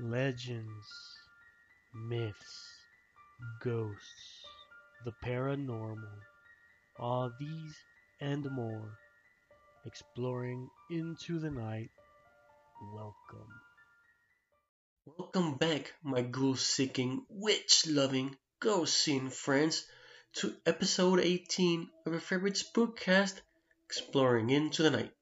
[0.00, 0.88] Legends,
[1.94, 2.68] myths,
[3.62, 4.44] ghosts,
[5.04, 6.18] the paranormal,
[6.98, 7.76] all these
[8.20, 8.98] and more,
[9.86, 11.90] exploring into the night.
[12.92, 13.52] Welcome.
[15.06, 19.86] Welcome back, my ghost seeking, witch loving, ghost seeing friends,
[20.38, 23.40] to episode 18 of your favorite spookcast,
[23.86, 25.12] Exploring into the Night.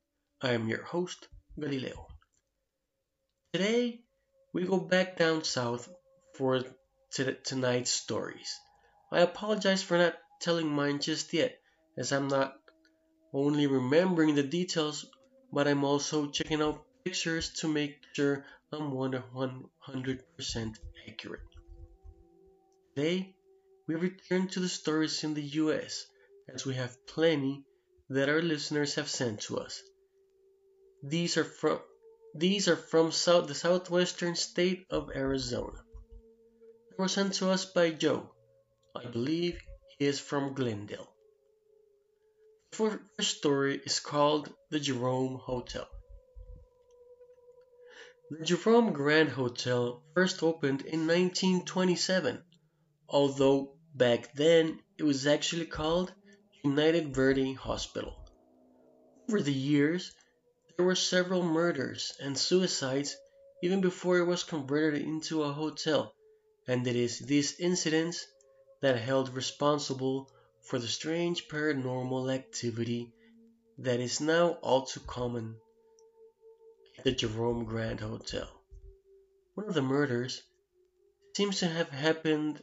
[0.41, 1.29] I am your host,
[1.61, 2.07] Galileo.
[3.53, 4.01] Today,
[4.53, 5.89] we go back down south
[6.35, 6.63] for
[7.45, 8.59] tonight's stories.
[9.11, 11.59] I apologize for not telling mine just yet,
[11.97, 12.57] as I'm not
[13.33, 15.07] only remembering the details,
[15.53, 21.41] but I'm also checking out pictures to make sure I'm 100% accurate.
[22.95, 23.35] Today,
[23.87, 26.07] we return to the stories in the US,
[26.53, 27.65] as we have plenty
[28.11, 29.83] that our listeners have sent to us.
[31.03, 31.81] These are from
[32.35, 35.85] these are from south, the southwestern state of Arizona.
[36.91, 38.31] They were sent to us by Joe.
[38.97, 39.61] I believe
[39.99, 41.13] he is from Glendale.
[42.71, 45.87] The first story is called The Jerome Hotel.
[48.31, 52.43] The Jerome Grand Hotel first opened in 1927,
[53.09, 56.15] although back then it was actually called
[56.65, 58.15] United Verde Hospital.
[59.29, 60.13] Over the years,
[60.77, 63.17] there were several murders and suicides
[63.63, 66.15] even before it was converted into a hotel,
[66.67, 68.27] and it is these incidents
[68.81, 70.31] that held responsible
[70.63, 73.13] for the strange paranormal activity
[73.79, 75.57] that is now all too common
[76.99, 78.49] at the Jerome Grand Hotel.
[79.55, 80.43] One of the murders
[81.37, 82.63] seems to have happened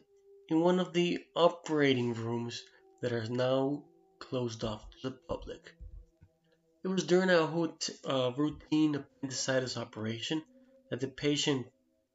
[0.50, 2.64] in one of the operating rooms
[3.02, 3.84] that are now
[4.20, 5.74] closed off to the public.
[6.82, 10.44] It was during a uh, routine appendicitis operation
[10.90, 11.68] that the patient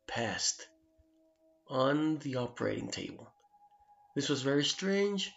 [0.07, 0.67] passed
[1.69, 3.31] on the operating table.
[4.15, 5.33] This was very strange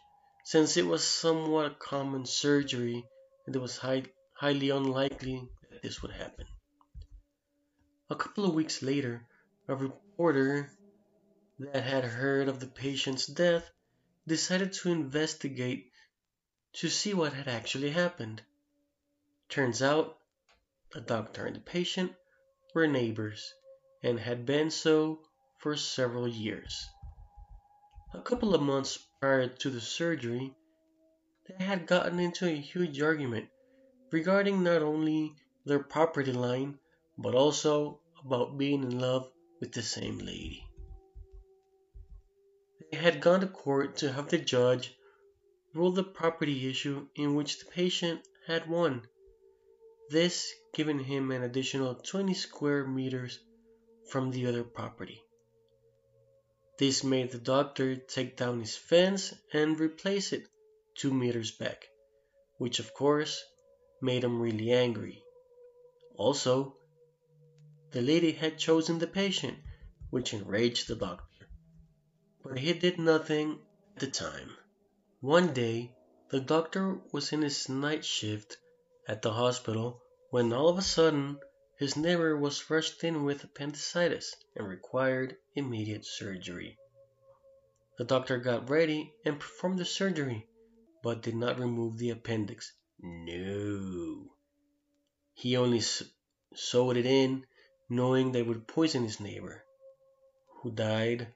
[0.46, 3.04] since it was somewhat a common surgery
[3.46, 6.46] and it was high, highly unlikely that this would happen.
[8.10, 9.28] A couple of weeks later,
[9.68, 10.72] a reporter
[11.60, 13.70] that had heard of the patient's death
[14.26, 15.92] decided to investigate
[16.74, 18.42] to see what had actually happened.
[19.50, 20.18] Turns out
[20.92, 22.14] the doctor and the patient
[22.76, 23.54] were neighbors
[24.04, 25.22] and had been so
[25.60, 26.86] for several years.
[28.14, 30.54] A couple of months prior to the surgery,
[31.48, 33.50] they had gotten into a huge argument
[34.12, 35.34] regarding not only
[35.66, 36.78] their property line
[37.18, 39.32] but also about being in love
[39.62, 40.68] with the same lady.
[42.92, 44.94] They had gone to court to have the judge
[45.74, 49.08] rule the property issue in which the patient had won
[50.10, 53.40] this giving him an additional 20 square meters
[54.10, 55.22] from the other property.
[56.78, 60.48] This made the doctor take down his fence and replace it
[60.96, 61.88] two meters back,
[62.58, 63.44] which of course
[64.02, 65.24] made him really angry.
[66.16, 66.78] Also,
[67.92, 69.58] the lady had chosen the patient,
[70.10, 71.48] which enraged the doctor.
[72.44, 73.60] But he did nothing
[73.96, 74.56] at the time.
[75.22, 75.96] One day,
[76.30, 78.58] the doctor was in his night shift
[79.08, 80.02] at the hospital
[80.32, 81.40] when all of a sudden
[81.78, 86.78] his neighbor was rushed in with appendicitis and required immediate surgery.
[87.98, 90.48] The doctor got ready and performed the surgery,
[91.04, 92.74] but did not remove the appendix.
[93.00, 94.26] No.
[95.34, 97.46] He only sewed it in,
[97.90, 99.64] knowing they would poison his neighbor,
[100.62, 101.34] who died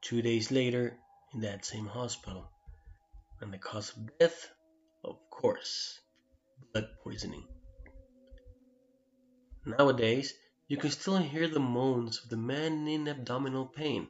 [0.00, 0.98] two days later
[1.32, 2.50] in that same hospital.
[3.40, 4.48] And the cause of death,
[5.04, 6.00] of course,
[6.72, 7.46] blood poisoning.
[9.64, 10.32] Nowadays,
[10.68, 14.08] you can still hear the moans of the man in abdominal pain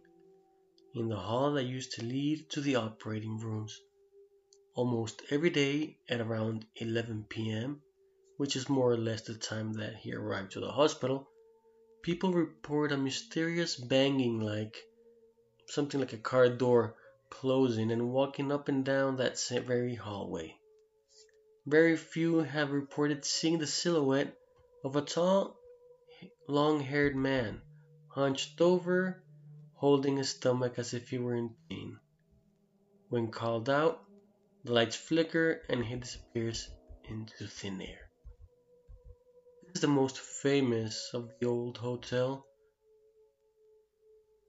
[0.95, 3.79] in the hall that used to lead to the operating rooms.
[4.75, 7.83] Almost every day at around 11 p.m.,
[8.39, 11.28] which is more or less the time that he arrived to the hospital,
[12.03, 14.77] people report a mysterious banging like
[15.69, 16.97] something like a car door
[17.28, 20.54] closing and walking up and down that very hallway.
[21.68, 24.33] Very few have reported seeing the silhouette
[24.84, 25.59] of a tall,
[26.47, 27.60] long haired man,
[28.07, 29.21] hunched over,
[29.74, 31.98] holding his stomach as if he were in pain.
[33.09, 34.01] When called out,
[34.63, 36.71] the lights flicker and he disappears
[37.03, 38.10] into thin air.
[39.65, 42.47] This is the most famous of the old hotel,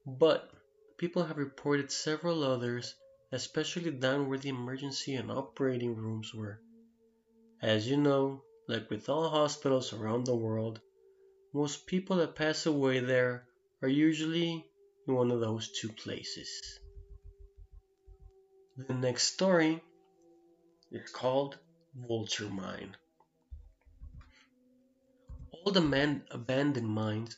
[0.05, 0.51] but
[0.99, 2.93] people have reported several others,
[3.31, 6.61] especially down where the emergency and operating rooms were.
[7.61, 10.79] As you know, like with all hospitals around the world,
[11.53, 13.47] most people that pass away there
[13.81, 14.69] are usually
[15.07, 16.79] in one of those two places.
[18.77, 19.81] The next story
[20.91, 21.57] is called
[21.95, 22.95] Vulture Mine.
[25.51, 27.37] All the abandoned mines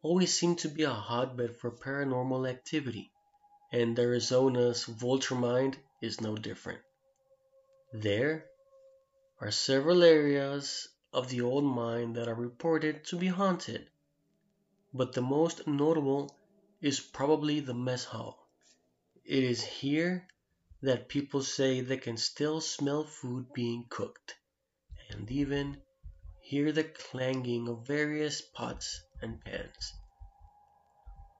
[0.00, 3.10] always seem to be a hotbed for paranormal activity,
[3.72, 6.80] and Arizona's Vulture Mine is no different.
[7.92, 8.46] There
[9.40, 13.88] are several areas of the old mine that are reported to be haunted,
[14.92, 16.36] but the most notable
[16.80, 18.48] is probably the mess hall.
[19.24, 20.28] It is here
[20.82, 24.36] that people say they can still smell food being cooked,
[25.10, 25.80] and even
[26.40, 29.94] hear the clanging of various pots and pans.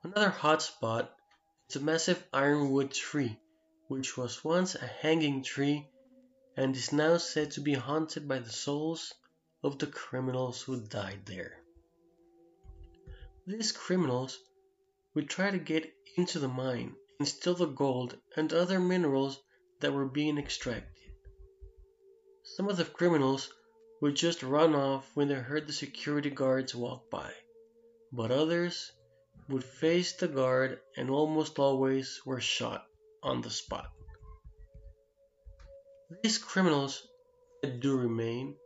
[0.02, 1.14] Another hot spot
[1.68, 3.38] is a massive ironwood tree,
[3.88, 5.88] which was once a hanging tree
[6.56, 9.12] and is now said to be haunted by the souls
[9.62, 11.58] of the criminals who died there.
[13.46, 14.38] These criminals
[15.14, 19.40] would try to get into the mine and steal the gold and other minerals
[19.80, 21.14] that were being extracted.
[22.42, 23.52] Some of the criminals
[24.00, 27.32] would just run off when they heard the security guards walk by,
[28.12, 28.92] but others
[29.48, 32.86] would face the guard and almost always were shot
[33.22, 33.93] on the spot.
[36.22, 37.08] These criminals
[37.60, 38.56] that do remain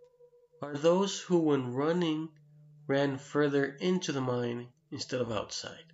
[0.61, 2.29] are those who, when running,
[2.87, 5.93] ran further into the mine instead of outside.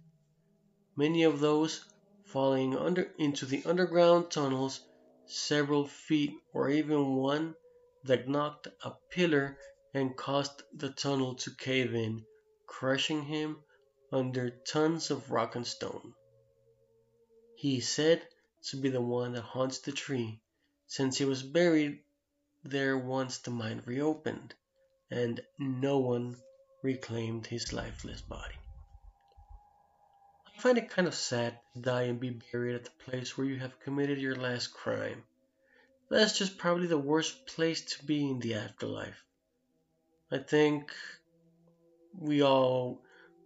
[0.97, 1.85] Many of those
[2.27, 4.81] falling under into the underground tunnels
[5.27, 7.55] several feet or even one
[8.03, 9.57] that knocked a pillar
[9.93, 12.27] and caused the tunnel to cave in,
[12.67, 13.63] crushing him
[14.11, 16.15] under tons of rock and stone.
[17.57, 18.27] He is said
[18.71, 20.41] to be the one that haunts the tree,
[20.87, 22.01] since he was buried
[22.63, 24.55] there once the mine reopened,
[25.11, 26.37] and no one
[26.83, 28.55] reclaimed his lifeless body.
[30.47, 33.47] I find it kind of sad to die and be buried at the place where
[33.47, 35.25] you have committed your last crime.
[36.11, 39.23] That's just probably the worst place to be in the afterlife.
[40.31, 40.93] I think
[42.19, 43.03] we all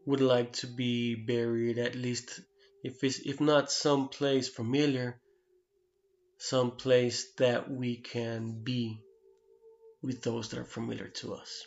[0.07, 2.41] would like to be buried at least
[2.83, 5.21] if if not some place familiar,
[6.39, 9.01] some place that we can be
[10.03, 11.65] with those that are familiar to us.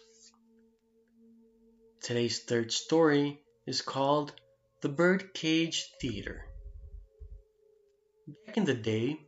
[2.01, 4.33] Today's third story is called
[4.81, 6.45] The Birdcage Theater.
[8.45, 9.19] Back in the day,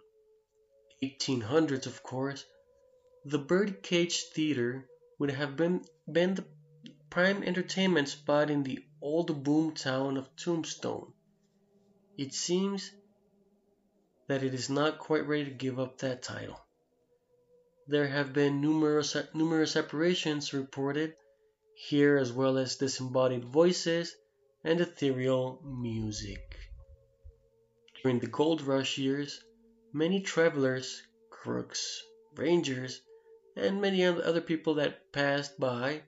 [1.04, 2.46] 1800s, of course,
[3.26, 4.88] the Birdcage Theater
[5.20, 6.46] would have been, been the
[7.10, 11.14] prime entertainment spot in the old boom town of Tombstone.
[12.18, 12.90] It seems
[14.28, 16.60] that it is not quite ready to give up that title.
[17.88, 21.16] There have been numerous numerous separations reported
[21.76, 24.16] here as well as disembodied voices
[24.64, 26.58] and ethereal music.
[28.02, 29.44] During the gold rush years,
[29.96, 32.02] Many travelers, crooks,
[32.34, 33.00] rangers,
[33.56, 36.02] and many other people that passed by,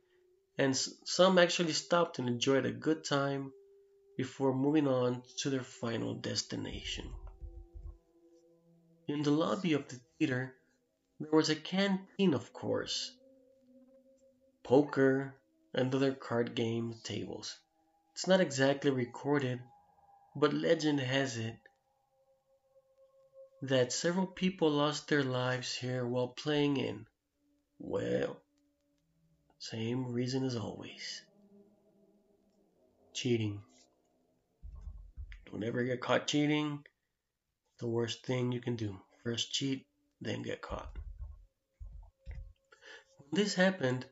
[0.57, 3.53] and some actually stopped and enjoyed a good time
[4.17, 7.13] before moving on to their final destination.
[9.07, 10.55] In the lobby of the theater,
[11.19, 13.11] there was a canteen, of course,
[14.63, 15.35] poker,
[15.73, 17.57] and other card game tables.
[18.13, 19.61] It's not exactly recorded,
[20.35, 21.55] but legend has it
[23.61, 27.05] that several people lost their lives here while playing in,
[27.79, 28.37] well,
[29.59, 31.21] same reason as always
[33.13, 33.61] cheating.
[35.51, 36.83] Don't ever get caught cheating.
[37.79, 38.99] The worst thing you can do.
[39.23, 39.85] First cheat,
[40.21, 40.95] then get caught.
[43.17, 44.05] When this happened,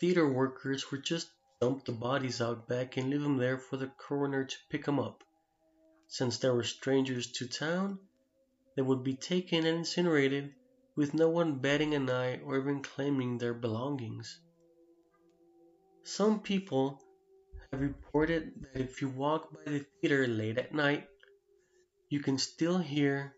[0.00, 3.86] theater workers would just dump the bodies out back and leave them there for the
[3.86, 5.24] coroner to pick them up.
[6.06, 7.98] Since there were strangers to town,
[8.76, 10.54] they would be taken and incinerated
[10.94, 14.40] with no one batting an eye or even claiming their belongings.
[16.04, 17.02] Some people
[17.70, 21.08] have reported that if you walk by the theater late at night,
[22.08, 23.34] you can still hear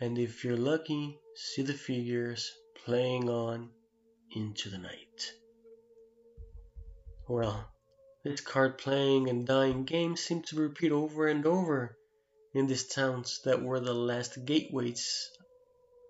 [0.00, 2.52] and if you're lucky, see the figures
[2.84, 3.68] playing on
[4.30, 5.32] into the night.
[7.28, 7.68] Well,
[8.22, 11.98] this card playing and dying game seemed to repeat over and over
[12.54, 15.30] in these towns that were the last gateways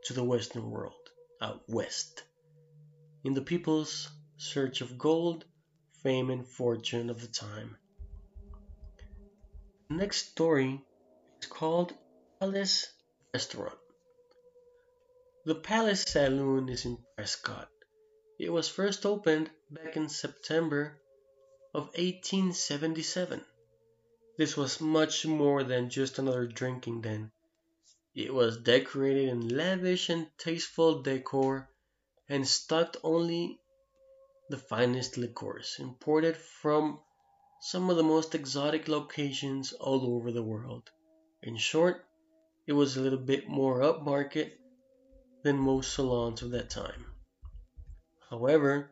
[0.04, 1.08] to the Western world,
[1.40, 2.25] out west,
[3.25, 5.46] in the people's search of gold,
[6.02, 7.76] fame, and fortune of the time.
[9.88, 10.84] Next story
[11.47, 11.95] called
[12.40, 12.87] Palace
[13.33, 13.78] Restaurant.
[15.45, 17.71] The Palace Saloon is in Prescott.
[18.38, 21.00] It was first opened back in September
[21.75, 23.45] of 1877.
[24.37, 27.33] This was much more than just another drinking den.
[28.14, 31.68] It was decorated in lavish and tasteful decor
[32.28, 33.61] and stocked only
[34.49, 37.00] the finest liquors imported from
[37.61, 40.90] some of the most exotic locations all over the world.
[41.40, 42.04] In short,
[42.66, 44.59] it was a little bit more upmarket
[45.45, 47.07] than most salons of that time.
[48.28, 48.90] However,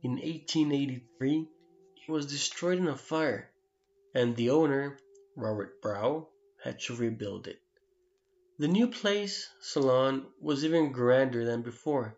[0.00, 1.48] in 1883,
[2.06, 3.50] it was destroyed in a fire,
[4.14, 4.96] and the owner,
[5.34, 6.28] Robert Brow,
[6.62, 7.60] had to rebuild it.
[8.58, 12.16] The new Palace Saloon was even grander than before,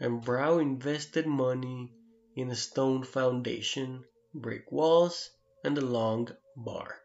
[0.00, 1.92] and Brow invested money
[2.34, 4.04] in a stone foundation,
[4.34, 5.30] brick walls,
[5.62, 7.00] and a long bar.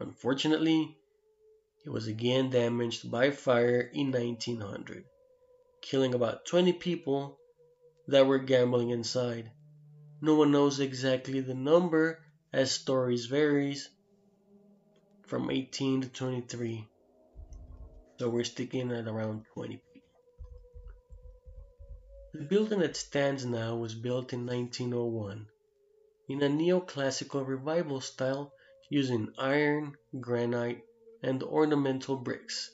[0.00, 0.99] Unfortunately,
[1.84, 5.04] it was again damaged by fire in 1900,
[5.80, 7.38] killing about 20 people
[8.08, 9.50] that were gambling inside.
[10.20, 12.22] No one knows exactly the number
[12.52, 13.88] as stories varies
[15.22, 16.86] from 18 to 23.
[18.18, 20.10] So we're sticking at around 20 people.
[22.34, 25.46] The building that stands now was built in 1901
[26.28, 28.52] in a neoclassical revival style
[28.90, 30.84] using iron, granite,
[31.22, 32.70] and ornamental bricks.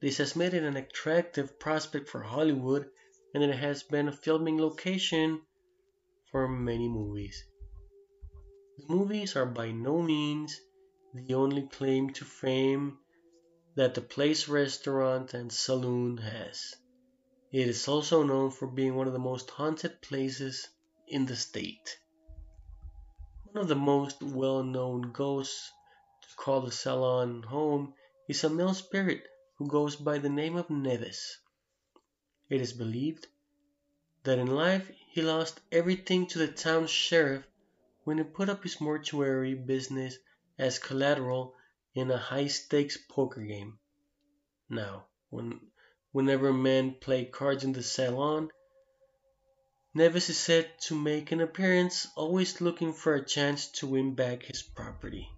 [0.00, 2.90] This has made it an attractive prospect for Hollywood
[3.34, 5.42] and it has been a filming location
[6.30, 7.44] for many movies.
[8.78, 10.60] The movies are by no means
[11.14, 12.98] the only claim to fame
[13.74, 16.74] that the Palace restaurant and saloon has.
[17.52, 20.68] It is also known for being one of the most haunted places
[21.08, 21.98] in the state.
[23.44, 25.72] One of the most well known ghosts
[26.36, 27.94] to call the salon home
[28.28, 29.22] is a male spirit
[29.56, 31.36] who goes by the name of Neves.
[32.50, 33.26] It is believed
[34.24, 37.44] that in life he lost everything to the town sheriff
[38.04, 40.18] when he put up his mortuary business
[40.58, 41.54] as collateral
[41.94, 43.78] in a high stakes poker game.
[44.68, 45.60] Now, when,
[46.12, 48.50] whenever men play cards in the salon,
[49.94, 54.42] Neves is said to make an appearance, always looking for a chance to win back
[54.42, 55.30] his property.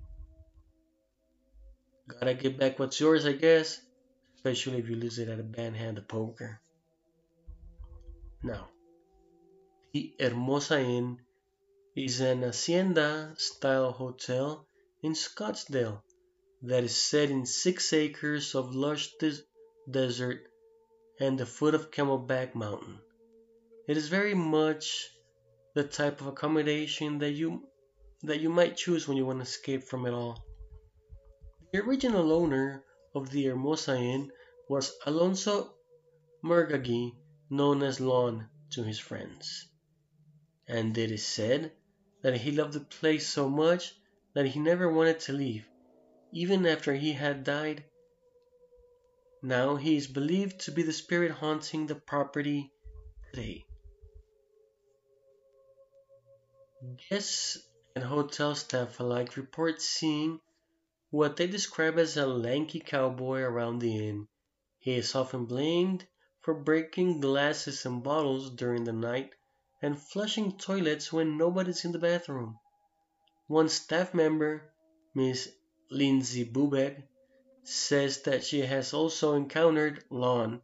[2.09, 3.81] Gotta get back what's yours, I guess,
[4.37, 6.61] especially if you lose it at a bad hand of poker.
[8.43, 8.69] Now,
[9.93, 11.19] the Hermosa Inn
[11.95, 14.67] is an hacienda style hotel
[15.03, 16.01] in Scottsdale
[16.63, 19.45] that is set in six acres of lush des-
[19.91, 20.41] desert
[21.21, 22.99] and the foot of Camelback Mountain.
[23.87, 25.09] It is very much
[25.75, 27.69] the type of accommodation that you
[28.23, 30.48] that you might choose when you want to escape from it all.
[31.71, 32.83] The original owner
[33.15, 34.33] of the Hermosa Inn
[34.71, 35.75] was Alonzo
[36.43, 37.15] Megargee,
[37.51, 39.69] known as Lon to his friends.
[40.67, 41.73] And it is said
[42.23, 43.95] that he loved the place so much
[44.35, 45.69] that he never wanted to leave,
[46.33, 47.85] even after he had died.
[49.43, 52.73] Now he is believed to be the spirit haunting the property
[53.31, 53.67] today.
[57.11, 57.59] Guests
[57.95, 60.41] and hotel staff alike report seeing
[61.11, 64.29] what they describe as a lanky cowboy around the inn.
[64.79, 66.07] He is often blamed
[66.41, 69.35] for breaking glasses and bottles during the night
[69.81, 72.59] and flushing toilets when nobody's in the bathroom.
[73.47, 74.71] One staff member,
[75.15, 75.49] Miss
[75.91, 77.03] Lindsay Bubek,
[77.63, 80.61] says that she has also encountered Lon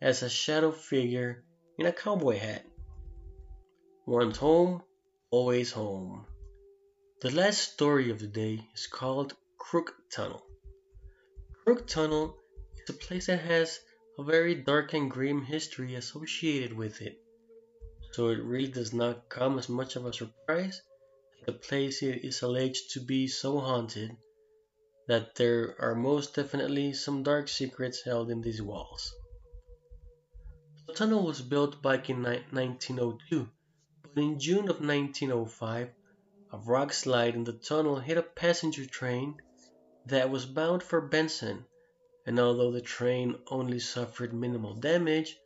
[0.00, 1.44] as a shadow figure
[1.76, 2.64] in a cowboy hat.
[4.06, 4.82] Once home,
[5.30, 6.26] always home.
[7.20, 9.36] The last story of the day is called
[9.70, 10.44] Crook Tunnel.
[11.64, 12.36] Crook Tunnel
[12.76, 13.80] is a place that has
[14.18, 17.16] a very dark and grim history associated with it,
[18.10, 20.82] so it really does not come as much of a surprise
[21.38, 24.14] that the place is alleged to be so haunted
[25.08, 29.14] that there are most definitely some dark secrets held in these walls.
[30.86, 33.48] The tunnel was built back in 1902,
[34.02, 35.88] but in June of 1905,
[36.52, 39.40] a rock slide in the tunnel hit a passenger train
[40.06, 41.64] that was bound for Benson,
[42.26, 45.36] and although the train only suffered minimal damage,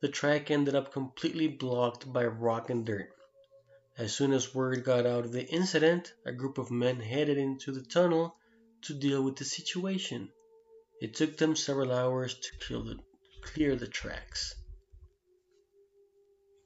[0.00, 3.10] the track ended up completely blocked by rock and dirt.
[3.98, 7.72] As soon as word got out of the incident, a group of men headed into
[7.72, 8.36] the tunnel
[8.82, 10.30] to deal with the situation.
[11.00, 12.98] It took them several hours to clear the,
[13.42, 14.54] clear the tracks.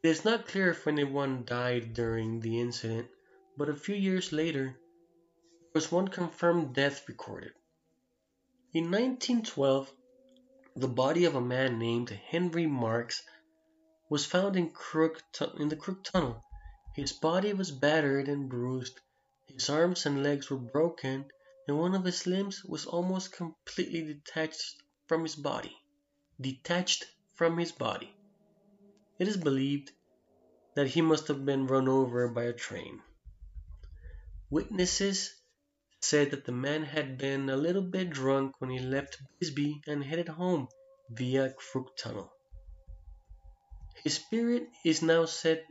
[0.02, 3.08] It is not clear if anyone died during the incident,
[3.56, 4.79] but a few years later,
[5.72, 7.52] was one confirmed death recorded.
[8.72, 9.92] In 1912,
[10.76, 13.22] the body of a man named Henry Marks
[14.08, 15.22] was found in, Crook
[15.58, 16.42] in the Crook Tunnel.
[16.94, 19.00] His body was battered and bruised,
[19.46, 21.30] his arms and legs were broken,
[21.66, 25.76] and one of his limbs was almost completely detached from his body.
[26.40, 28.14] Detached from his body.
[29.18, 29.92] It is believed
[30.74, 33.02] that he must have been run over by a train.
[34.50, 35.39] Witnesses
[36.02, 40.02] said that the man had been a little bit drunk when he left Bisbee and
[40.02, 40.68] headed home
[41.10, 42.32] via Crook Tunnel.
[44.02, 45.66] His spirit is now said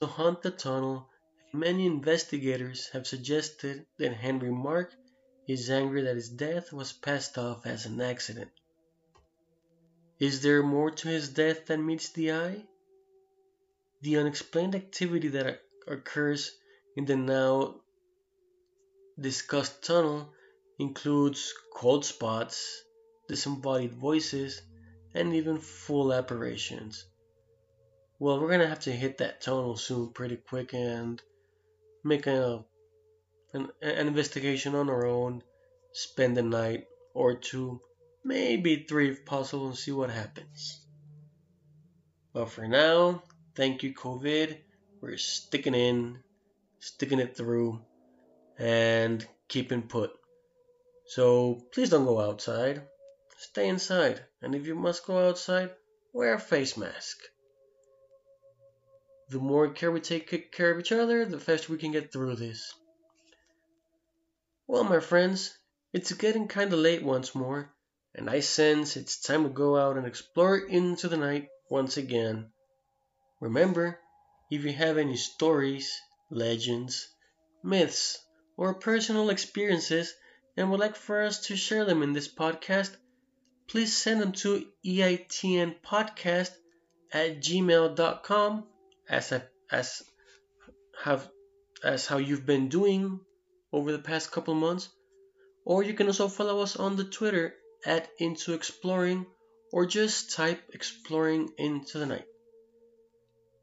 [0.00, 1.08] to haunt the tunnel,
[1.50, 4.92] and many investigators have suggested that Henry Mark
[5.48, 8.50] is angry that his death was passed off as an accident.
[10.18, 12.64] Is there more to his death than meets the eye?
[14.02, 16.52] The unexplained activity that occurs
[16.96, 17.80] in the now
[19.18, 20.32] discussed tunnel
[20.78, 22.82] includes cold spots,
[23.28, 24.62] disembodied voices,
[25.14, 27.04] and even full apparitions.
[28.18, 31.22] Well, we're gonna have to hit that tunnel soon pretty quick and
[32.02, 32.64] make a,
[33.52, 35.42] an, an investigation on our own,
[35.92, 37.80] spend a night or two,
[38.24, 40.86] maybe three if possible, and see what happens.
[42.32, 43.22] But for now,
[43.54, 44.58] Thank you, COVID.
[45.00, 46.18] We're sticking in,
[46.80, 47.80] sticking it through,
[48.58, 50.12] and keeping put.
[51.06, 52.82] So please don't go outside.
[53.36, 54.24] Stay inside.
[54.40, 55.70] And if you must go outside,
[56.12, 57.18] wear a face mask.
[59.30, 62.36] The more care we take care of each other, the faster we can get through
[62.36, 62.72] this.
[64.66, 65.56] Well, my friends,
[65.92, 67.74] it's getting kinda late once more,
[68.14, 72.52] and I sense it's time to go out and explore into the night once again.
[73.40, 73.98] Remember,
[74.50, 77.08] if you have any stories, legends,
[77.62, 78.18] myths,
[78.56, 80.14] or personal experiences
[80.56, 82.94] and would like for us to share them in this podcast,
[83.68, 86.50] please send them to eitnpodcast
[87.12, 88.64] at gmail.com
[89.08, 90.02] as, I, as,
[91.02, 91.28] have,
[91.82, 93.20] as how you've been doing
[93.72, 94.88] over the past couple months.
[95.64, 97.54] Or you can also follow us on the Twitter
[97.86, 99.26] at Into Exploring
[99.72, 102.26] or just type Exploring into the Night.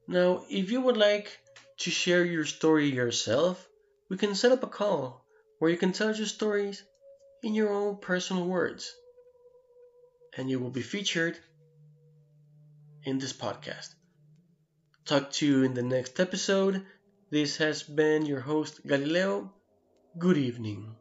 [0.08, 1.40] Now, if you would like
[1.80, 3.66] to share your story yourself,
[4.12, 5.26] we can set up a call
[5.60, 6.84] where you can tell your stories
[7.44, 8.94] in your own personal words.
[10.36, 11.40] And you will be featured
[13.04, 13.94] in this podcast.
[15.06, 16.84] Talk to you in the next episode.
[17.30, 19.54] This has been your host, Galileo.
[20.18, 21.01] Good evening.